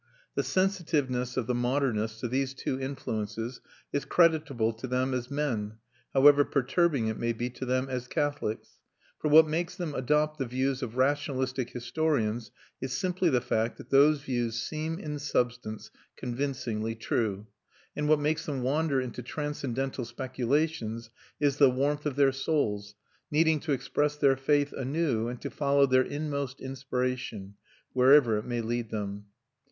[0.33, 3.61] The sensitiveness of the modernists to these two influences
[3.93, 5.75] is creditable to them as men,
[6.11, 8.79] however perturbing it may be to them as Catholics;
[9.19, 12.49] for what makes them adopt the views of rationalistic historians
[12.81, 17.45] is simply the fact that those views seem, in substance, convincingly true;
[17.95, 22.95] and what makes them wander into transcendental speculations is the warmth of their souls,
[23.29, 27.53] needing to express their faith anew, and to follow their inmost inspiration,
[27.93, 29.25] wherever it may lead them.